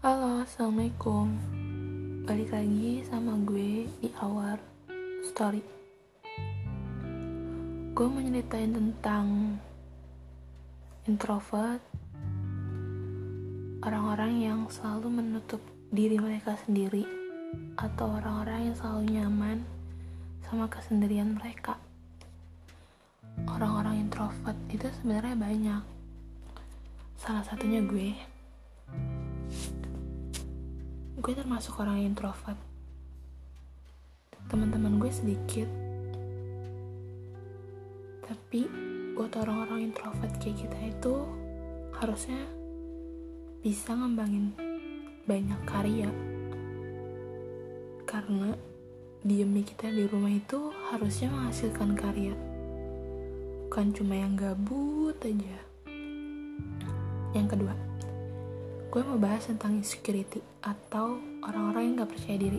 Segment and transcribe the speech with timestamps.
[0.00, 1.28] Assalamualaikum.
[2.24, 4.56] Balik lagi sama gue di Our
[5.28, 5.60] Story.
[7.92, 9.60] Gue mau nyeritain tentang
[11.04, 11.84] Introvert
[13.84, 15.60] Orang-orang yang selalu menutup
[15.92, 17.04] diri mereka sendiri
[17.76, 19.58] Atau orang-orang yang selalu nyaman
[20.48, 21.76] sama kesendirian mereka.
[23.44, 25.84] Orang-orang introvert itu sebenarnya banyak.
[27.20, 28.39] Salah satunya gue
[31.20, 32.56] gue termasuk orang introvert.
[34.48, 35.68] Teman-teman gue sedikit.
[38.24, 38.64] Tapi
[39.12, 41.14] buat orang-orang introvert kayak kita itu
[42.00, 42.40] harusnya
[43.60, 44.56] bisa ngembangin
[45.28, 46.08] banyak karya.
[48.08, 48.56] Karena
[49.20, 52.32] diemnya kita di rumah itu harusnya menghasilkan karya.
[53.68, 55.56] Bukan cuma yang gabut aja.
[57.36, 57.89] Yang kedua
[58.90, 62.58] gue mau bahas tentang insecurity atau orang-orang yang gak percaya diri.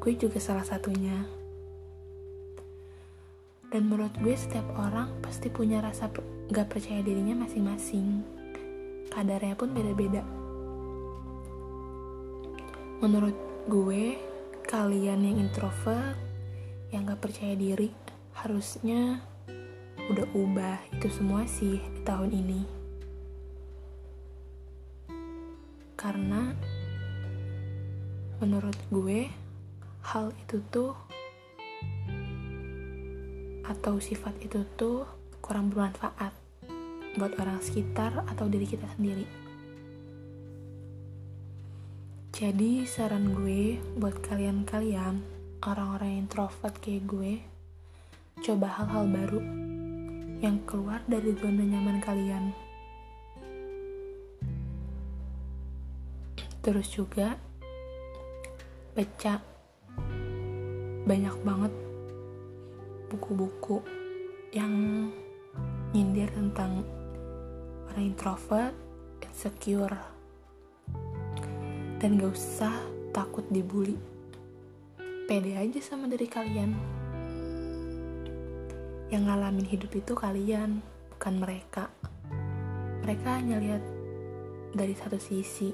[0.00, 1.28] Gue juga salah satunya.
[3.68, 6.08] Dan menurut gue setiap orang pasti punya rasa
[6.48, 8.24] gak percaya dirinya masing-masing.
[9.12, 10.24] Kadarnya pun beda-beda.
[13.04, 13.36] Menurut
[13.68, 14.16] gue,
[14.64, 16.16] kalian yang introvert,
[16.96, 17.92] yang gak percaya diri,
[18.40, 19.20] harusnya
[20.08, 22.83] udah ubah itu semua sih di tahun ini.
[26.04, 26.52] Karena
[28.44, 29.32] menurut gue
[30.04, 30.92] hal itu tuh
[33.64, 35.08] atau sifat itu tuh
[35.40, 36.36] kurang bermanfaat
[37.16, 39.24] buat orang sekitar atau diri kita sendiri.
[42.36, 45.24] Jadi saran gue buat kalian-kalian
[45.64, 47.32] orang-orang introvert kayak gue,
[48.44, 49.40] coba hal-hal baru
[50.44, 52.52] yang keluar dari zona nyaman kalian.
[56.64, 57.36] Terus juga
[58.96, 59.36] baca
[61.04, 61.72] banyak banget
[63.12, 63.84] buku-buku
[64.56, 64.72] yang
[65.92, 66.80] nyindir tentang
[67.92, 68.72] orang introvert,
[69.20, 69.92] insecure,
[72.00, 72.72] dan gak usah
[73.12, 74.00] takut dibully.
[75.28, 76.72] Pede aja sama diri kalian.
[79.12, 80.80] Yang ngalamin hidup itu kalian,
[81.12, 81.92] bukan mereka.
[83.04, 83.84] Mereka hanya lihat
[84.72, 85.70] dari satu sisi,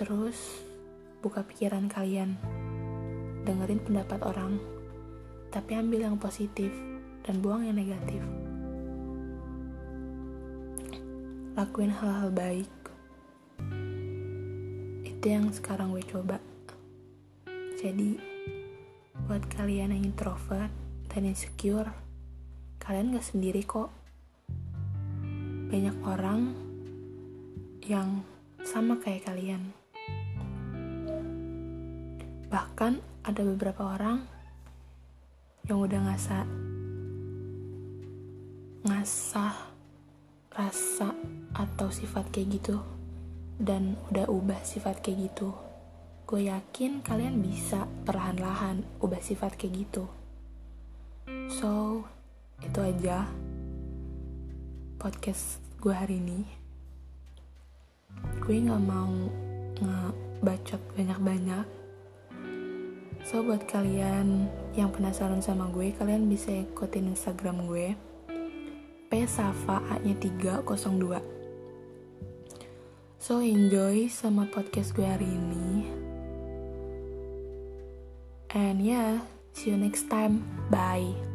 [0.00, 0.64] Terus,
[1.20, 2.40] buka pikiran kalian.
[3.44, 4.56] Dengerin pendapat orang,
[5.52, 6.72] tapi ambil yang positif
[7.20, 8.24] dan buang yang negatif.
[11.52, 12.72] Lakuin hal-hal baik.
[15.04, 16.40] Itu yang sekarang gue coba.
[17.76, 18.16] Jadi,
[19.28, 20.72] buat kalian yang introvert
[21.12, 21.92] dan insecure,
[22.80, 23.92] kalian gak sendiri kok.
[25.68, 26.56] Banyak orang
[27.84, 28.24] yang
[28.64, 29.79] sama kayak kalian.
[32.50, 34.26] Bahkan ada beberapa orang
[35.70, 36.44] yang udah ngasah
[38.80, 39.54] ngasah
[40.50, 41.14] rasa
[41.54, 42.82] atau sifat kayak gitu
[43.60, 45.54] dan udah ubah sifat kayak gitu.
[46.26, 50.10] Gue yakin kalian bisa perlahan-lahan ubah sifat kayak gitu.
[51.54, 52.02] So,
[52.66, 53.30] itu aja
[54.98, 56.40] podcast gue hari ini.
[58.42, 59.30] Gue gak mau
[59.78, 61.79] ngebacot banyak-banyak
[63.24, 67.94] So buat kalian yang penasaran sama gue, kalian bisa ikutin Instagram gue
[69.30, 71.18] Safa A-nya 302
[73.20, 75.86] So enjoy sama podcast gue hari ini
[78.50, 79.22] And yeah,
[79.54, 80.42] see you next time.
[80.74, 81.29] Bye.